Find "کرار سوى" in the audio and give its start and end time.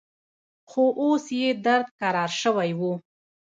1.99-2.71